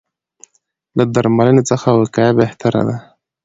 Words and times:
له 0.97 1.03
درملنې 1.15 1.63
څخه 1.69 1.87
وقایه 2.01 2.31
بهتره 2.39 2.81
ده. 2.87 2.97